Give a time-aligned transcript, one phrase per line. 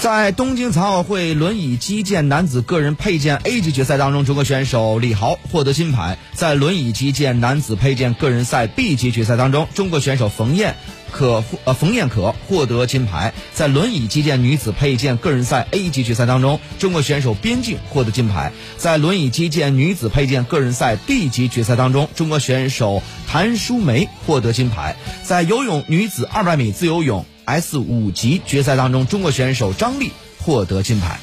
[0.00, 6.16] 在东京残奥会轮椅击剑男子个人配件 A 级决赛当中，中国选手李豪获得金牌。
[6.32, 10.74] 在轮椅击剑男子配件个人赛 B 级决赛当中，中国选手冯燕
[11.12, 13.34] 可呃冯燕可获得金牌。
[13.52, 18.52] 在轮椅击剑女子配件个人赛 A 级决赛当中，中国选手边静获得金牌。
[18.78, 24.96] 在轮椅击剑女子配件个人赛 B 级决赛当中，中国选手谭淑梅获得金牌。
[25.24, 31.18] 在游泳女子200米自由泳 S 五级决赛当中，中国选手张丽获得金牌。